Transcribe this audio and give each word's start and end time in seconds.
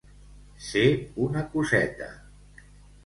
Ser 0.67 0.85
una 1.27 1.45
coseta. 1.53 2.11